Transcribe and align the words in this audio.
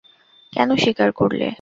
কেন 0.53 0.69
স্বীকার 0.75 1.09
করলে? 1.11 1.47